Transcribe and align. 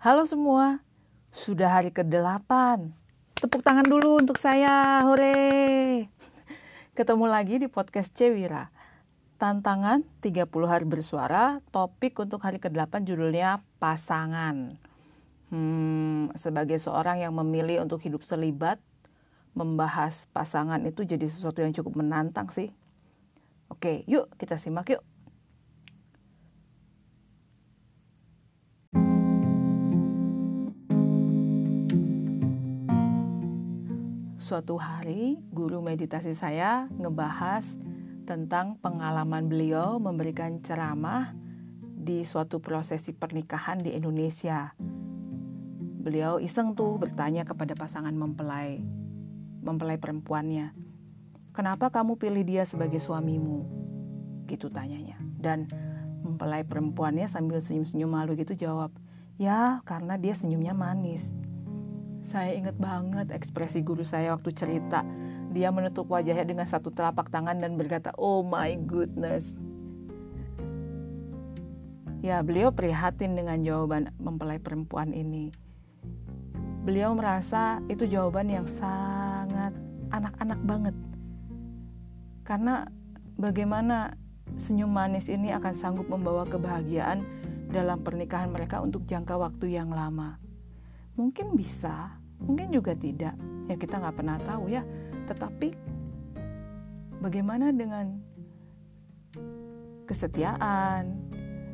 Halo 0.00 0.24
semua, 0.24 0.80
sudah 1.28 1.76
hari 1.76 1.92
ke-8. 1.92 2.48
Tepuk 3.36 3.60
tangan 3.60 3.84
dulu 3.84 4.16
untuk 4.16 4.40
saya, 4.40 5.04
hore! 5.04 6.08
Ketemu 6.96 7.28
lagi 7.28 7.60
di 7.60 7.68
podcast 7.68 8.08
Cewira. 8.16 8.72
Tantangan 9.36 10.00
30 10.24 10.48
hari 10.64 10.88
bersuara, 10.88 11.60
topik 11.68 12.16
untuk 12.16 12.40
hari 12.40 12.56
ke-8 12.56 13.04
judulnya 13.04 13.60
pasangan. 13.76 14.80
Hmm, 15.52 16.32
sebagai 16.32 16.80
seorang 16.80 17.20
yang 17.20 17.36
memilih 17.36 17.84
untuk 17.84 18.00
hidup 18.00 18.24
selibat, 18.24 18.80
membahas 19.52 20.24
pasangan 20.32 20.80
itu 20.88 21.04
jadi 21.04 21.28
sesuatu 21.28 21.60
yang 21.60 21.76
cukup 21.76 22.00
menantang 22.00 22.48
sih. 22.56 22.72
Oke, 23.68 24.08
yuk 24.08 24.32
kita 24.40 24.56
simak 24.56 24.96
yuk. 24.96 25.04
Suatu 34.50 34.82
hari, 34.82 35.38
guru 35.54 35.78
meditasi 35.78 36.34
saya 36.34 36.90
ngebahas 36.98 37.62
tentang 38.26 38.74
pengalaman 38.82 39.46
beliau 39.46 40.02
memberikan 40.02 40.58
ceramah 40.58 41.30
di 41.78 42.26
suatu 42.26 42.58
prosesi 42.58 43.14
pernikahan 43.14 43.78
di 43.78 43.94
Indonesia. 43.94 44.74
Beliau 46.02 46.42
iseng 46.42 46.74
tuh 46.74 46.98
bertanya 46.98 47.46
kepada 47.46 47.78
pasangan 47.78 48.10
mempelai, 48.10 48.82
mempelai 49.62 50.02
perempuannya, 50.02 50.74
"Kenapa 51.54 51.94
kamu 51.94 52.18
pilih 52.18 52.42
dia 52.42 52.66
sebagai 52.66 52.98
suamimu?" 52.98 53.70
Gitu 54.50 54.66
tanyanya. 54.66 55.22
Dan 55.38 55.70
mempelai 56.26 56.66
perempuannya 56.66 57.30
sambil 57.30 57.62
senyum-senyum 57.62 58.10
malu 58.10 58.34
gitu 58.34 58.58
jawab, 58.58 58.90
"Ya, 59.38 59.78
karena 59.86 60.18
dia 60.18 60.34
senyumnya 60.34 60.74
manis." 60.74 61.22
Saya 62.30 62.54
ingat 62.54 62.78
banget 62.78 63.34
ekspresi 63.34 63.82
guru 63.82 64.06
saya 64.06 64.38
waktu 64.38 64.54
cerita. 64.54 65.02
Dia 65.50 65.74
menutup 65.74 66.06
wajahnya 66.06 66.46
dengan 66.46 66.62
satu 66.62 66.94
telapak 66.94 67.26
tangan 67.26 67.58
dan 67.58 67.74
berkata, 67.74 68.14
"Oh 68.14 68.46
my 68.46 68.70
goodness." 68.86 69.50
Ya, 72.22 72.38
beliau 72.46 72.70
prihatin 72.70 73.34
dengan 73.34 73.58
jawaban 73.66 74.14
mempelai 74.22 74.62
perempuan 74.62 75.10
ini. 75.10 75.50
Beliau 76.86 77.18
merasa 77.18 77.82
itu 77.90 78.06
jawaban 78.06 78.46
yang 78.46 78.70
sangat 78.78 79.74
anak-anak 80.14 80.60
banget. 80.62 80.96
Karena 82.46 82.86
bagaimana 83.42 84.14
senyum 84.54 84.94
manis 84.94 85.26
ini 85.26 85.50
akan 85.50 85.74
sanggup 85.74 86.06
membawa 86.06 86.46
kebahagiaan 86.46 87.26
dalam 87.74 88.06
pernikahan 88.06 88.54
mereka 88.54 88.78
untuk 88.78 89.02
jangka 89.10 89.34
waktu 89.34 89.74
yang 89.74 89.90
lama. 89.90 90.38
Mungkin 91.18 91.58
bisa, 91.58 92.19
mungkin 92.44 92.72
juga 92.72 92.96
tidak. 92.96 93.36
Ya 93.70 93.74
kita 93.78 94.00
nggak 94.00 94.16
pernah 94.16 94.36
tahu 94.42 94.72
ya. 94.72 94.82
Tetapi 95.30 95.68
bagaimana 97.22 97.70
dengan 97.70 98.18
kesetiaan 100.10 101.14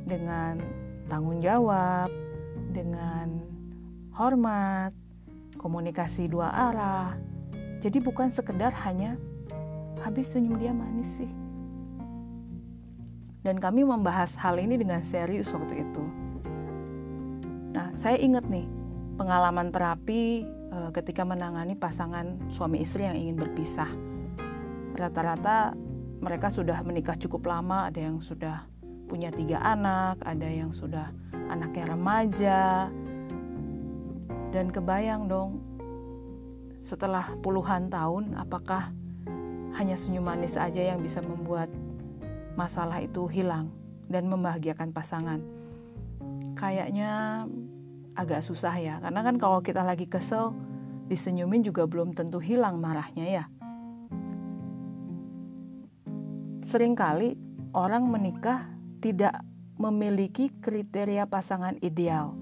dengan 0.05 0.61
tanggung 1.09 1.41
jawab 1.41 2.13
dengan 2.77 3.41
hormat 4.13 4.93
komunikasi 5.57 6.29
dua 6.29 6.53
arah. 6.53 7.17
Jadi 7.81 8.03
bukan 8.03 8.29
sekedar 8.29 8.77
hanya 8.85 9.17
habis 10.05 10.29
senyum 10.31 10.61
dia 10.61 10.75
manis 10.75 11.09
sih. 11.17 11.33
Dan 13.41 13.63
kami 13.63 13.87
membahas 13.87 14.35
hal 14.37 14.59
ini 14.59 14.75
dengan 14.77 15.01
serius 15.07 15.49
waktu 15.55 15.87
itu. 15.87 16.05
Nah 17.73 17.95
saya 17.97 18.19
ingat 18.19 18.45
nih 18.51 18.67
pengalaman 19.17 19.71
terapi 19.71 20.45
uh, 20.77 20.91
ketika 20.93 21.25
menangani 21.25 21.73
pasangan 21.73 22.53
suami 22.53 22.85
istri 22.85 23.09
yang 23.09 23.17
ingin 23.17 23.41
berpisah. 23.41 23.89
Rata-rata 24.93 25.73
mereka 26.21 26.53
sudah 26.53 26.85
menikah 26.85 27.17
cukup 27.17 27.49
lama, 27.49 27.89
ada 27.89 28.01
yang 28.01 28.21
sudah 28.21 28.69
punya 29.09 29.33
tiga 29.33 29.61
anak, 29.65 30.21
ada 30.25 30.49
yang 30.49 30.73
sudah 30.73 31.13
anaknya 31.49 31.85
remaja, 31.97 32.91
dan 34.51 34.73
kebayang 34.73 35.29
dong 35.29 35.61
setelah 36.87 37.35
puluhan 37.43 37.91
tahun 37.91 38.39
apakah 38.39 38.95
hanya 39.77 39.99
senyum 39.99 40.25
manis 40.25 40.57
saja 40.57 40.95
yang 40.95 41.05
bisa 41.05 41.21
membuat 41.21 41.69
masalah 42.57 43.05
itu 43.05 43.29
hilang 43.29 43.69
dan 44.09 44.25
membahagiakan 44.31 44.95
pasangan. 44.95 45.41
Kayaknya 46.57 47.45
agak 48.17 48.43
susah 48.43 48.75
ya 48.81 48.99
karena 49.05 49.21
kan 49.23 49.37
kalau 49.37 49.61
kita 49.61 49.85
lagi 49.85 50.09
kesel 50.09 50.57
disenyumin 51.07 51.63
juga 51.63 51.87
belum 51.87 52.17
tentu 52.17 52.43
hilang 52.43 52.81
marahnya 52.83 53.27
ya 53.29 53.45
sering 56.67 56.99
kali 56.99 57.39
orang 57.77 58.09
menikah 58.11 58.67
tidak 58.99 59.39
memiliki 59.77 60.51
kriteria 60.65 61.29
pasangan 61.29 61.79
ideal 61.85 62.35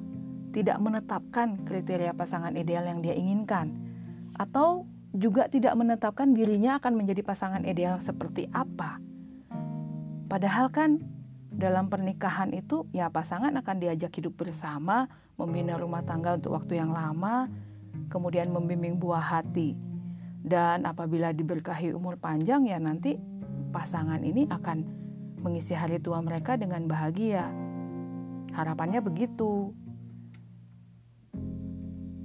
tidak 0.54 0.78
menetapkan 0.78 1.60
kriteria 1.66 2.14
pasangan 2.14 2.54
ideal 2.54 2.86
yang 2.86 3.02
dia 3.02 3.12
inginkan 3.18 3.74
atau 4.38 4.86
juga 5.14 5.46
tidak 5.46 5.78
menetapkan 5.78 6.34
dirinya 6.34 6.82
akan 6.82 6.98
menjadi 6.98 7.22
pasangan 7.22 7.62
ideal 7.62 8.02
seperti 8.02 8.50
apa. 8.50 8.98
Padahal 10.26 10.74
kan 10.74 10.98
dalam 11.54 11.86
pernikahan 11.86 12.50
itu 12.50 12.86
ya 12.90 13.06
pasangan 13.10 13.54
akan 13.54 13.76
diajak 13.78 14.10
hidup 14.18 14.34
bersama, 14.34 15.06
membina 15.38 15.78
rumah 15.78 16.02
tangga 16.02 16.34
untuk 16.34 16.58
waktu 16.58 16.82
yang 16.82 16.90
lama, 16.90 17.46
kemudian 18.10 18.50
membimbing 18.50 18.98
buah 18.98 19.22
hati. 19.22 19.78
Dan 20.44 20.84
apabila 20.84 21.32
diberkahi 21.32 21.94
umur 21.94 22.20
panjang 22.20 22.68
ya 22.68 22.76
nanti 22.76 23.16
pasangan 23.72 24.20
ini 24.20 24.44
akan 24.50 24.84
mengisi 25.40 25.72
hari 25.72 26.02
tua 26.02 26.20
mereka 26.20 26.58
dengan 26.58 26.84
bahagia. 26.90 27.48
Harapannya 28.52 29.00
begitu. 29.00 29.72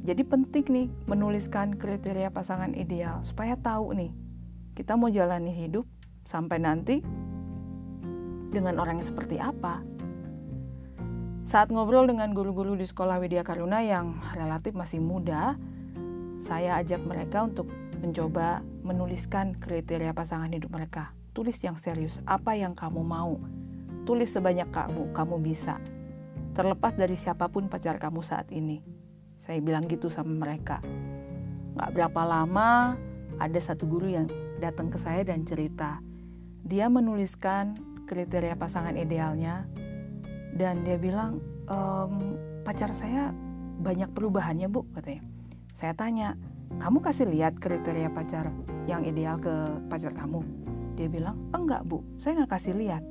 Jadi 0.03 0.25
penting 0.25 0.66
nih 0.67 0.88
menuliskan 1.06 1.78
kriteria 1.78 2.34
pasangan 2.34 2.73
ideal 2.73 3.22
supaya 3.22 3.53
tahu 3.59 3.94
nih 3.94 4.11
kita 4.73 4.97
mau 4.97 5.11
jalani 5.11 5.53
hidup 5.53 5.85
sampai 6.25 6.57
nanti 6.57 7.03
dengan 8.50 8.82
orang 8.82 9.02
yang 9.02 9.08
seperti 9.08 9.38
apa. 9.38 9.82
Saat 11.50 11.74
ngobrol 11.74 12.06
dengan 12.06 12.30
guru-guru 12.38 12.78
di 12.78 12.86
sekolah 12.86 13.18
Widya 13.18 13.42
Karuna 13.42 13.82
yang 13.82 14.22
relatif 14.38 14.78
masih 14.78 15.02
muda, 15.02 15.58
saya 16.46 16.78
ajak 16.78 17.02
mereka 17.02 17.42
untuk 17.46 17.66
mencoba 18.00 18.62
menuliskan 18.86 19.58
kriteria 19.58 20.14
pasangan 20.14 20.54
hidup 20.54 20.70
mereka. 20.70 21.09
Tulis 21.34 21.58
yang 21.62 21.78
serius, 21.82 22.22
apa 22.30 22.54
yang 22.54 22.78
kamu 22.78 23.02
mau. 23.02 23.42
Tulis 24.06 24.30
sebanyak 24.30 24.70
kamu, 24.70 25.09
kamu 25.14 25.36
bisa. 25.42 25.82
Terlepas 26.54 26.94
dari 26.94 27.18
siapa 27.18 27.50
pun 27.50 27.66
pacar 27.66 27.98
kamu 27.98 28.22
saat 28.22 28.50
ini. 28.54 28.82
Saya 29.42 29.58
bilang 29.58 29.90
gitu 29.90 30.09
sama 30.09 30.30
mereka. 30.34 30.82
Gak 31.78 31.98
berapa 31.98 32.22
lama, 32.26 32.94
ada 33.42 33.59
satu 33.62 33.90
guru 33.90 34.09
yang 34.09 34.28
datang 34.62 34.94
ke 34.94 35.02
saya 35.02 35.26
dan 35.26 35.46
cerita. 35.50 35.98
Dia 36.62 36.92
menuliskan 36.92 37.78
kriteria 38.09 38.58
pasangan 38.58 38.97
idealnya. 38.97 39.70
Dan 40.58 40.81
dia 40.81 40.97
bilang 40.97 41.38
ehm, 41.70 42.34
pacar 42.66 42.90
saya 42.97 43.30
banyak 43.80 44.09
perubahannya 44.18 44.66
bu 44.66 44.81
katanya. 44.97 45.22
Saya 45.78 45.94
tanya 45.94 46.34
kamu 46.81 47.00
kasih 47.06 47.30
lihat 47.30 47.62
kriteria 47.62 48.09
pacar 48.09 48.50
yang 48.90 49.06
ideal 49.06 49.38
ke 49.38 49.53
pacar 49.88 50.09
kamu? 50.18 50.42
Dia 50.97 51.08
bilang 51.08 51.38
enggak 51.53 51.86
bu 51.86 52.02
saya 52.18 52.42
nggak 52.42 52.52
kasih 52.58 52.74
lihat. 52.74 53.06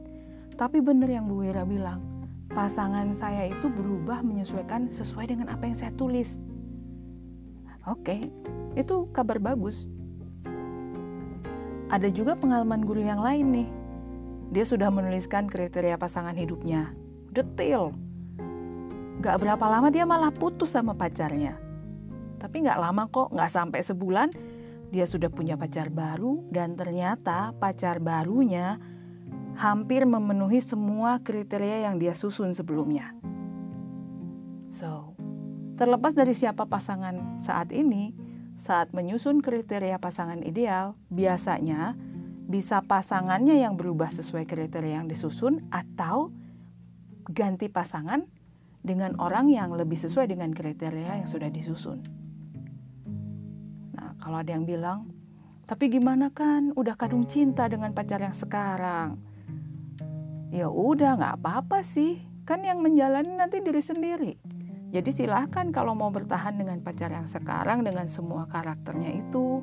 Tapi 0.59 0.83
bener 0.83 1.07
yang 1.07 1.31
Bu 1.31 1.47
Wira 1.47 1.63
bilang 1.63 2.03
pasangan 2.51 3.15
saya 3.15 3.47
itu 3.47 3.71
berubah 3.71 4.27
menyesuaikan 4.27 4.91
sesuai 4.91 5.31
dengan 5.31 5.55
apa 5.55 5.71
yang 5.71 5.79
saya 5.79 5.95
tulis. 5.95 6.35
Oke 7.87 8.27
itu 8.75 9.07
kabar 9.15 9.39
bagus. 9.39 9.87
Ada 11.89 12.13
juga 12.13 12.37
pengalaman 12.37 12.85
guru 12.85 13.01
yang 13.01 13.23
lain 13.25 13.47
nih 13.49 13.69
dia 14.49 14.65
sudah 14.65 14.89
menuliskan 14.89 15.47
kriteria 15.49 16.01
pasangan 16.01 16.33
hidupnya. 16.33 16.97
Detail. 17.33 17.93
Gak 19.21 19.37
berapa 19.43 19.65
lama 19.69 19.93
dia 19.93 20.09
malah 20.09 20.33
putus 20.33 20.73
sama 20.73 20.97
pacarnya. 20.97 21.59
Tapi 22.39 22.65
gak 22.65 22.81
lama 22.81 23.11
kok, 23.11 23.35
gak 23.35 23.51
sampai 23.51 23.83
sebulan 23.85 24.29
dia 24.89 25.05
sudah 25.05 25.29
punya 25.29 25.61
pacar 25.61 25.93
baru 25.93 26.49
dan 26.49 26.73
ternyata 26.73 27.53
pacar 27.61 28.01
barunya 28.01 28.81
hampir 29.59 30.09
memenuhi 30.09 30.65
semua 30.65 31.21
kriteria 31.21 31.91
yang 31.91 32.01
dia 32.01 32.17
susun 32.17 32.57
sebelumnya. 32.57 33.13
So, 34.73 35.13
terlepas 35.77 36.15
dari 36.15 36.33
siapa 36.33 36.65
pasangan 36.65 37.43
saat 37.43 37.75
ini, 37.75 38.15
saat 38.63 38.95
menyusun 38.95 39.43
kriteria 39.43 39.99
pasangan 39.99 40.41
ideal, 40.47 40.95
biasanya 41.11 41.99
bisa 42.49 42.81
pasangannya 42.81 43.61
yang 43.61 43.77
berubah 43.77 44.09
sesuai 44.09 44.49
kriteria 44.49 45.05
yang 45.05 45.07
disusun 45.07 45.69
atau 45.69 46.33
ganti 47.29 47.69
pasangan 47.69 48.25
dengan 48.81 49.21
orang 49.21 49.53
yang 49.53 49.77
lebih 49.77 50.01
sesuai 50.01 50.33
dengan 50.33 50.57
kriteria 50.57 51.21
yang 51.21 51.29
sudah 51.29 51.53
disusun. 51.53 52.01
Nah, 53.93 54.17
kalau 54.17 54.41
ada 54.41 54.57
yang 54.57 54.65
bilang, 54.65 55.13
tapi 55.69 55.93
gimana 55.93 56.33
kan 56.33 56.73
udah 56.73 56.97
kadung 56.97 57.29
cinta 57.29 57.69
dengan 57.69 57.93
pacar 57.93 58.25
yang 58.25 58.33
sekarang? 58.33 59.21
Ya 60.49 60.73
udah 60.73 61.21
nggak 61.21 61.45
apa-apa 61.45 61.85
sih, 61.85 62.25
kan 62.49 62.65
yang 62.65 62.81
menjalani 62.81 63.37
nanti 63.37 63.61
diri 63.61 63.85
sendiri. 63.85 64.33
Jadi 64.89 65.13
silahkan 65.13 65.69
kalau 65.69 65.93
mau 65.93 66.09
bertahan 66.09 66.57
dengan 66.57 66.81
pacar 66.81 67.13
yang 67.13 67.29
sekarang 67.29 67.85
dengan 67.85 68.09
semua 68.09 68.49
karakternya 68.49 69.21
itu. 69.21 69.61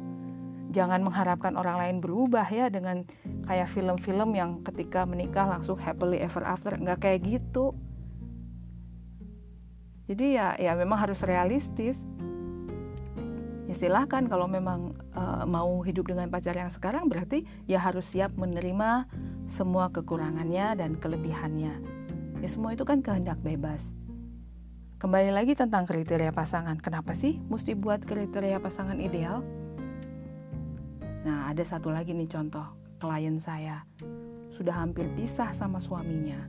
Jangan 0.76 1.08
mengharapkan 1.08 1.56
orang 1.56 1.80
lain 1.80 1.98
berubah 2.04 2.44
ya 2.52 2.68
dengan 2.68 3.08
kayak 3.48 3.72
film-film 3.72 4.36
yang 4.36 4.60
ketika 4.68 5.08
menikah 5.08 5.48
langsung 5.48 5.80
happily 5.80 6.20
ever 6.20 6.44
after. 6.44 6.76
Nggak 6.76 7.00
kayak 7.00 7.24
gitu. 7.24 7.72
Jadi 10.12 10.36
ya 10.36 10.60
ya 10.60 10.76
memang 10.76 11.00
harus 11.00 11.24
realistis. 11.24 11.96
Ya 13.72 13.74
silahkan 13.74 14.28
kalau 14.28 14.52
memang 14.52 15.00
uh, 15.16 15.48
mau 15.48 15.80
hidup 15.82 16.12
dengan 16.12 16.28
pacar 16.28 16.54
yang 16.54 16.70
sekarang 16.70 17.08
berarti 17.08 17.48
ya 17.66 17.80
harus 17.80 18.12
siap 18.12 18.36
menerima 18.36 19.08
semua 19.48 19.88
kekurangannya 19.96 20.76
dan 20.76 21.00
kelebihannya. 21.00 21.74
Ya 22.44 22.48
semua 22.52 22.76
itu 22.76 22.84
kan 22.84 23.00
kehendak 23.00 23.40
bebas. 23.40 23.80
Kembali 25.00 25.32
lagi 25.32 25.56
tentang 25.56 25.88
kriteria 25.88 26.36
pasangan. 26.36 26.78
Kenapa 26.84 27.16
sih 27.16 27.40
mesti 27.48 27.74
buat 27.80 28.04
kriteria 28.04 28.60
pasangan 28.60 29.00
ideal? 29.00 29.42
Nah, 31.26 31.50
ada 31.50 31.66
satu 31.66 31.90
lagi 31.90 32.14
nih 32.14 32.30
contoh. 32.30 32.70
Klien 33.02 33.42
saya 33.42 33.82
sudah 34.54 34.78
hampir 34.78 35.10
pisah 35.18 35.52
sama 35.52 35.82
suaminya. 35.82 36.46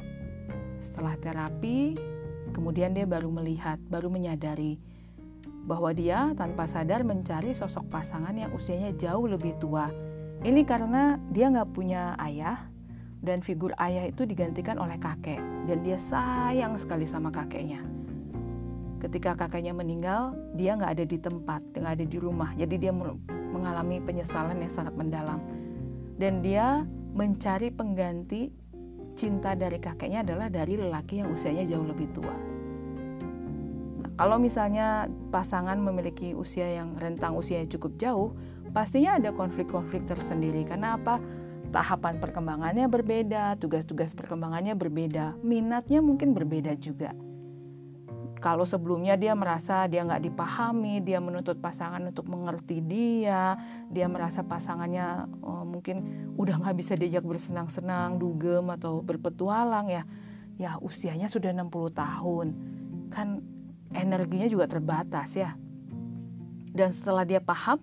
Setelah 0.85 1.17
terapi, 1.19 1.97
kemudian 2.53 2.93
dia 2.95 3.09
baru 3.09 3.33
melihat, 3.33 3.81
baru 3.89 4.13
menyadari 4.13 4.79
bahwa 5.67 5.91
dia 5.91 6.31
tanpa 6.39 6.71
sadar 6.71 7.03
mencari 7.03 7.51
sosok 7.51 7.91
pasangan 7.91 8.37
yang 8.37 8.55
usianya 8.55 8.95
jauh 8.95 9.27
lebih 9.27 9.59
tua. 9.59 9.91
Ini 10.47 10.63
karena 10.63 11.19
dia 11.35 11.51
nggak 11.51 11.75
punya 11.75 12.15
ayah 12.23 12.71
dan 13.19 13.43
figur 13.43 13.75
ayah 13.83 14.07
itu 14.07 14.23
digantikan 14.23 14.79
oleh 14.79 14.95
kakek 15.01 15.43
dan 15.67 15.83
dia 15.83 15.99
sayang 15.99 16.79
sekali 16.79 17.09
sama 17.09 17.35
kakeknya. 17.35 17.83
Ketika 19.03 19.35
kakeknya 19.35 19.75
meninggal, 19.75 20.39
dia 20.55 20.79
nggak 20.79 20.93
ada 21.01 21.05
di 21.05 21.19
tempat, 21.19 21.61
nggak 21.75 21.93
ada 21.99 22.07
di 22.07 22.19
rumah, 22.23 22.55
jadi 22.55 22.75
dia 22.79 22.93
mengalami 23.57 24.05
penyesalan 24.05 24.61
yang 24.61 24.73
sangat 24.77 24.93
mendalam. 24.93 25.41
Dan 26.21 26.45
dia 26.45 26.85
mencari 27.17 27.73
pengganti 27.73 28.53
cinta 29.17 29.57
dari 29.57 29.81
kakeknya 29.81 30.21
adalah 30.21 30.53
dari 30.53 30.77
lelaki 30.77 31.25
yang 31.25 31.33
usianya 31.33 31.65
jauh 31.65 31.89
lebih 31.89 32.13
tua. 32.13 32.37
Nah, 34.05 34.11
kalau 34.21 34.37
misalnya 34.37 35.09
pasangan 35.33 35.81
memiliki 35.81 36.37
usia 36.37 36.69
yang 36.69 36.93
rentang 37.01 37.33
usianya 37.33 37.73
cukup 37.73 37.97
jauh, 37.97 38.29
pastinya 38.77 39.17
ada 39.17 39.33
konflik-konflik 39.33 40.05
tersendiri. 40.05 40.69
Karena 40.69 41.01
apa? 41.01 41.17
Tahapan 41.73 42.21
perkembangannya 42.21 42.87
berbeda, 42.87 43.57
tugas-tugas 43.57 44.13
perkembangannya 44.13 44.77
berbeda, 44.77 45.41
minatnya 45.41 46.05
mungkin 46.05 46.33
berbeda 46.33 46.77
juga 46.79 47.13
kalau 48.47 48.63
sebelumnya 48.63 49.19
dia 49.19 49.35
merasa 49.35 49.91
dia 49.91 50.07
nggak 50.07 50.23
dipahami, 50.31 51.03
dia 51.03 51.19
menuntut 51.19 51.59
pasangan 51.59 51.99
untuk 51.99 52.31
mengerti 52.31 52.79
dia, 52.79 53.59
dia 53.91 54.07
merasa 54.07 54.47
pasangannya 54.47 55.27
oh, 55.43 55.67
mungkin 55.67 56.31
udah 56.39 56.63
nggak 56.63 56.79
bisa 56.79 56.95
diajak 56.95 57.27
bersenang-senang, 57.27 58.23
dugem 58.23 58.71
atau 58.71 59.03
berpetualang 59.03 59.91
ya, 59.91 60.07
ya 60.63 60.79
usianya 60.79 61.27
sudah 61.27 61.51
60 61.51 61.91
tahun, 61.91 62.47
kan 63.11 63.43
energinya 63.91 64.47
juga 64.47 64.71
terbatas 64.71 65.35
ya. 65.35 65.59
Dan 66.71 66.95
setelah 66.95 67.27
dia 67.27 67.43
paham, 67.43 67.83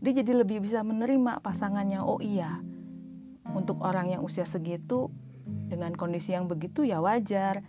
dia 0.00 0.16
jadi 0.24 0.40
lebih 0.40 0.64
bisa 0.64 0.80
menerima 0.80 1.44
pasangannya. 1.44 2.00
Oh 2.00 2.16
iya, 2.24 2.64
untuk 3.52 3.84
orang 3.84 4.16
yang 4.16 4.24
usia 4.24 4.48
segitu 4.48 5.12
dengan 5.68 5.92
kondisi 5.92 6.32
yang 6.32 6.48
begitu 6.48 6.80
ya 6.88 6.96
wajar 7.04 7.60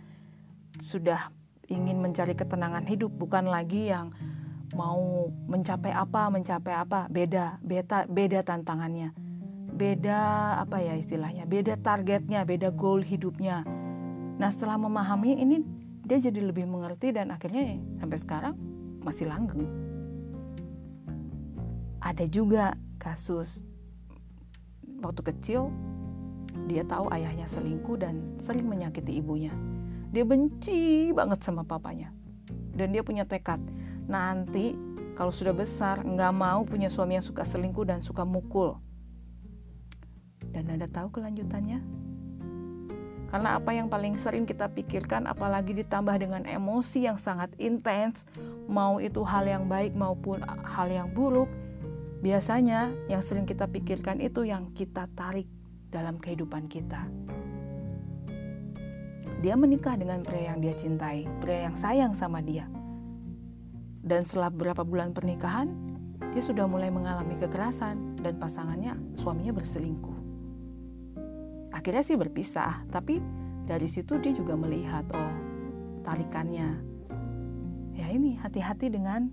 sudah 0.80 1.28
ingin 1.70 2.02
mencari 2.02 2.34
ketenangan 2.34 2.84
hidup 2.84 3.14
bukan 3.14 3.46
lagi 3.46 3.88
yang 3.94 4.10
mau 4.74 5.30
mencapai 5.46 5.94
apa 5.94 6.28
mencapai 6.28 6.74
apa. 6.74 7.06
Beda 7.06 7.62
beta 7.62 8.04
beda 8.10 8.42
tantangannya. 8.42 9.14
Beda 9.70 10.18
apa 10.60 10.82
ya 10.82 10.98
istilahnya 10.98 11.46
beda 11.46 11.78
targetnya 11.80 12.42
beda 12.44 12.74
goal 12.74 13.00
hidupnya. 13.00 13.62
Nah 14.36 14.50
setelah 14.50 14.76
memahami 14.76 15.38
ini 15.38 15.62
dia 16.04 16.18
jadi 16.18 16.42
lebih 16.42 16.66
mengerti 16.66 17.14
dan 17.14 17.30
akhirnya 17.30 17.78
sampai 18.02 18.18
sekarang 18.18 18.54
masih 19.06 19.30
langgeng. 19.30 19.64
Ada 22.02 22.26
juga 22.26 22.74
kasus 22.98 23.62
waktu 25.00 25.22
kecil 25.32 25.70
dia 26.66 26.82
tahu 26.82 27.08
ayahnya 27.14 27.46
selingkuh 27.48 27.96
dan 27.96 28.36
sering 28.42 28.66
menyakiti 28.66 29.22
ibunya 29.22 29.54
dia 30.10 30.26
benci 30.26 31.14
banget 31.14 31.42
sama 31.46 31.62
papanya. 31.62 32.10
Dan 32.74 32.94
dia 32.94 33.02
punya 33.02 33.26
tekad, 33.26 33.62
nanti 34.10 34.74
kalau 35.14 35.30
sudah 35.30 35.54
besar 35.54 36.02
nggak 36.02 36.32
mau 36.34 36.62
punya 36.66 36.88
suami 36.88 37.18
yang 37.18 37.26
suka 37.26 37.46
selingkuh 37.46 37.86
dan 37.86 38.00
suka 38.02 38.26
mukul. 38.26 38.78
Dan 40.50 40.66
Anda 40.66 40.90
tahu 40.90 41.14
kelanjutannya? 41.14 41.78
Karena 43.30 43.62
apa 43.62 43.70
yang 43.70 43.86
paling 43.86 44.18
sering 44.18 44.42
kita 44.42 44.66
pikirkan 44.66 45.30
apalagi 45.30 45.70
ditambah 45.70 46.18
dengan 46.18 46.42
emosi 46.42 47.06
yang 47.06 47.14
sangat 47.14 47.54
intens, 47.62 48.26
mau 48.66 48.98
itu 48.98 49.22
hal 49.22 49.46
yang 49.46 49.70
baik 49.70 49.94
maupun 49.94 50.42
hal 50.66 50.90
yang 50.90 51.06
buruk, 51.14 51.46
biasanya 52.26 52.90
yang 53.06 53.22
sering 53.22 53.46
kita 53.46 53.70
pikirkan 53.70 54.18
itu 54.18 54.42
yang 54.42 54.74
kita 54.74 55.06
tarik 55.14 55.46
dalam 55.94 56.18
kehidupan 56.18 56.66
kita. 56.66 57.06
Dia 59.40 59.56
menikah 59.56 59.96
dengan 59.96 60.20
pria 60.20 60.52
yang 60.52 60.60
dia 60.60 60.76
cintai, 60.76 61.24
pria 61.40 61.68
yang 61.68 61.76
sayang 61.80 62.12
sama 62.12 62.44
dia. 62.44 62.68
Dan 64.00 64.24
setelah 64.24 64.52
beberapa 64.52 64.84
bulan 64.84 65.16
pernikahan, 65.16 65.68
dia 66.36 66.42
sudah 66.44 66.68
mulai 66.68 66.92
mengalami 66.92 67.40
kekerasan 67.40 68.20
dan 68.20 68.36
pasangannya, 68.36 68.96
suaminya 69.16 69.56
berselingkuh. 69.56 70.18
Akhirnya 71.72 72.04
sih 72.04 72.20
berpisah, 72.20 72.84
tapi 72.92 73.18
dari 73.64 73.88
situ 73.88 74.20
dia 74.20 74.36
juga 74.36 74.58
melihat, 74.58 75.08
oh, 75.14 75.34
tarikannya. 76.04 76.76
Ya 77.96 78.06
ini 78.12 78.36
hati-hati 78.36 78.92
dengan 78.92 79.32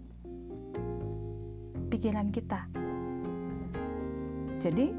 pikiran 1.92 2.32
kita. 2.32 2.68
Jadi, 4.64 4.92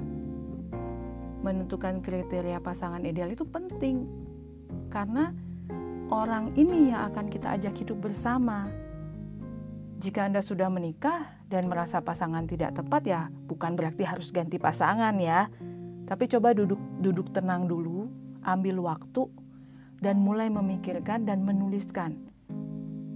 menentukan 1.42 2.02
kriteria 2.02 2.58
pasangan 2.58 3.02
ideal 3.06 3.30
itu 3.30 3.46
penting 3.46 4.06
karena 4.88 5.32
orang 6.08 6.56
ini 6.56 6.92
yang 6.92 7.12
akan 7.12 7.28
kita 7.28 7.56
ajak 7.60 7.74
hidup 7.80 8.00
bersama. 8.10 8.68
Jika 9.98 10.30
Anda 10.30 10.40
sudah 10.40 10.70
menikah 10.70 11.26
dan 11.50 11.66
merasa 11.66 11.98
pasangan 11.98 12.46
tidak 12.46 12.78
tepat 12.78 13.02
ya, 13.02 13.20
bukan 13.50 13.74
berarti 13.74 14.06
harus 14.06 14.30
ganti 14.30 14.56
pasangan 14.56 15.14
ya. 15.18 15.50
Tapi 16.06 16.24
coba 16.30 16.54
duduk 16.54 16.78
duduk 17.02 17.34
tenang 17.34 17.66
dulu, 17.66 18.06
ambil 18.46 18.78
waktu 18.80 19.26
dan 19.98 20.22
mulai 20.22 20.46
memikirkan 20.48 21.26
dan 21.26 21.42
menuliskan 21.42 22.28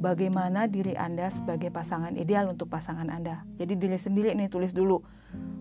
bagaimana 0.03 0.67
diri 0.67 0.99
Anda 0.99 1.31
sebagai 1.31 1.71
pasangan 1.71 2.19
ideal 2.19 2.51
untuk 2.51 2.67
pasangan 2.67 3.07
Anda. 3.07 3.47
Jadi 3.63 3.79
diri 3.79 3.99
sendiri 4.03 4.35
nih 4.35 4.51
tulis 4.51 4.75
dulu. 4.75 4.99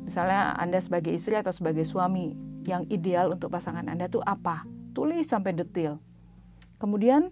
Misalnya 0.10 0.58
Anda 0.58 0.82
sebagai 0.82 1.14
istri 1.14 1.38
atau 1.38 1.54
sebagai 1.54 1.86
suami, 1.86 2.34
yang 2.66 2.86
ideal 2.90 3.34
untuk 3.34 3.54
pasangan 3.54 3.86
Anda 3.86 4.10
tuh 4.10 4.26
apa? 4.26 4.66
Tulis 4.92 5.24
sampai 5.24 5.56
detail. 5.56 6.04
Kemudian 6.76 7.32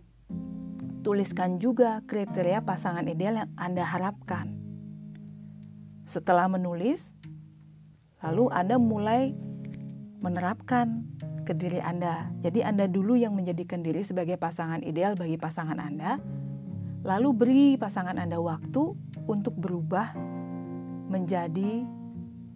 tuliskan 1.04 1.60
juga 1.60 2.04
kriteria 2.06 2.64
pasangan 2.64 3.04
ideal 3.08 3.44
yang 3.44 3.52
Anda 3.60 3.84
harapkan. 3.84 4.56
Setelah 6.08 6.48
menulis, 6.48 7.04
lalu 8.24 8.48
Anda 8.52 8.80
mulai 8.80 9.36
menerapkan 10.20 11.08
ke 11.48 11.58
diri 11.58 11.82
Anda. 11.82 12.30
Jadi 12.46 12.62
Anda 12.62 12.86
dulu 12.86 13.18
yang 13.18 13.34
menjadikan 13.34 13.82
diri 13.82 14.06
sebagai 14.06 14.38
pasangan 14.38 14.86
ideal 14.86 15.18
bagi 15.18 15.40
pasangan 15.40 15.82
Anda, 15.82 16.22
lalu 17.02 17.30
beri 17.34 17.66
pasangan 17.80 18.22
Anda 18.22 18.38
waktu 18.38 18.94
untuk 19.26 19.58
berubah 19.58 20.14
menjadi 21.10 21.90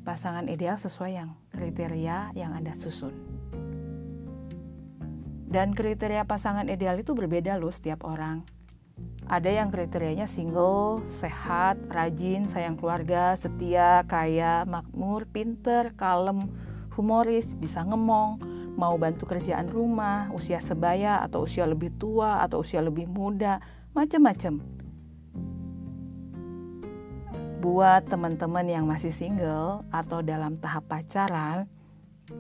pasangan 0.06 0.46
ideal 0.46 0.78
sesuai 0.78 1.12
yang 1.16 1.34
kriteria 1.50 2.38
yang 2.38 2.54
Anda 2.54 2.78
susun. 2.78 3.33
Dan 5.54 5.78
kriteria 5.78 6.26
pasangan 6.26 6.66
ideal 6.66 6.98
itu 6.98 7.14
berbeda 7.14 7.62
loh 7.62 7.70
setiap 7.70 8.10
orang. 8.10 8.42
Ada 9.30 9.62
yang 9.62 9.70
kriterianya 9.70 10.26
single, 10.26 11.06
sehat, 11.22 11.78
rajin, 11.94 12.50
sayang 12.50 12.74
keluarga, 12.74 13.38
setia, 13.38 14.02
kaya, 14.10 14.66
makmur, 14.66 15.30
pinter, 15.30 15.94
kalem, 15.94 16.50
humoris, 16.98 17.46
bisa 17.62 17.86
ngemong, 17.86 18.42
mau 18.74 18.98
bantu 18.98 19.30
kerjaan 19.30 19.70
rumah, 19.70 20.34
usia 20.34 20.58
sebaya 20.58 21.22
atau 21.22 21.46
usia 21.46 21.70
lebih 21.70 21.94
tua 22.02 22.42
atau 22.42 22.66
usia 22.66 22.82
lebih 22.82 23.06
muda, 23.06 23.62
macam-macam. 23.94 24.58
Buat 27.62 28.10
teman-teman 28.10 28.66
yang 28.66 28.90
masih 28.90 29.14
single 29.14 29.86
atau 29.94 30.26
dalam 30.26 30.58
tahap 30.58 30.90
pacaran, 30.90 31.70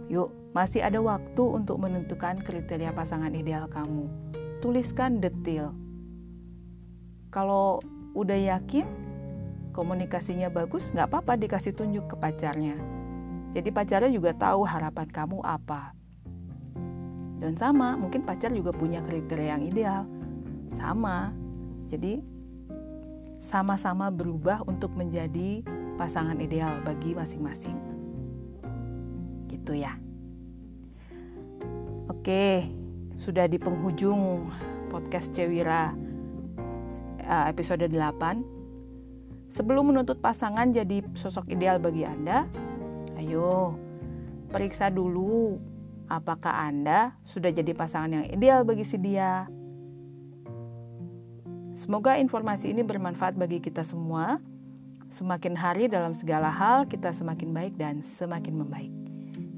yuk 0.08 0.32
masih 0.56 0.86
ada 0.86 1.02
waktu 1.02 1.44
untuk 1.44 1.82
menentukan 1.82 2.40
kriteria 2.46 2.94
pasangan 2.96 3.34
ideal 3.34 3.68
kamu. 3.68 4.08
Tuliskan 4.64 5.20
detail. 5.20 5.76
Kalau 7.34 7.82
udah 8.14 8.38
yakin 8.38 8.86
komunikasinya 9.74 10.48
bagus, 10.54 10.88
nggak 10.94 11.10
apa-apa 11.10 11.34
dikasih 11.36 11.74
tunjuk 11.74 12.06
ke 12.08 12.16
pacarnya. 12.16 12.78
Jadi 13.54 13.70
pacarnya 13.74 14.12
juga 14.14 14.32
tahu 14.34 14.66
harapan 14.66 15.08
kamu 15.10 15.42
apa. 15.42 15.94
Dan 17.44 17.60
sama, 17.60 18.00
mungkin 18.00 18.24
pacar 18.24 18.56
juga 18.56 18.72
punya 18.72 19.04
kriteria 19.04 19.60
yang 19.60 19.64
ideal. 19.68 20.02
Sama. 20.80 21.36
Jadi 21.92 22.24
sama-sama 23.44 24.08
berubah 24.08 24.64
untuk 24.64 24.96
menjadi 24.96 25.62
pasangan 26.00 26.40
ideal 26.40 26.80
bagi 26.88 27.12
masing-masing. 27.12 27.93
Gitu 29.64 29.80
ya. 29.80 29.96
Oke, 32.12 32.68
sudah 33.24 33.48
di 33.48 33.56
penghujung 33.56 34.52
podcast 34.92 35.32
Cewira 35.32 35.96
eh, 37.24 37.46
episode 37.48 37.88
8. 37.88 39.56
Sebelum 39.56 39.96
menuntut 39.96 40.20
pasangan 40.20 40.68
jadi 40.76 41.08
sosok 41.16 41.48
ideal 41.48 41.80
bagi 41.80 42.04
Anda, 42.04 42.44
ayo 43.16 43.80
periksa 44.52 44.92
dulu 44.92 45.56
Apakah 46.12 46.68
Anda 46.68 47.16
sudah 47.24 47.50
jadi 47.50 47.72
pasangan 47.72 48.12
yang 48.12 48.26
ideal 48.28 48.68
bagi 48.68 48.84
si 48.84 49.00
dia? 49.00 49.48
Semoga 51.80 52.20
informasi 52.20 52.70
ini 52.70 52.84
bermanfaat 52.84 53.34
bagi 53.34 53.64
kita 53.64 53.82
semua. 53.88 54.38
Semakin 55.16 55.58
hari 55.58 55.88
dalam 55.90 56.14
segala 56.14 56.54
hal 56.54 56.86
kita 56.86 57.14
semakin 57.14 57.50
baik 57.50 57.74
dan 57.82 58.06
semakin 58.20 58.54
membaik. 58.62 59.03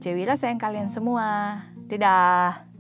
Cewira 0.03 0.35
sayang 0.35 0.59
kalian 0.59 0.91
semua. 0.91 1.61
Dadah. 1.87 2.74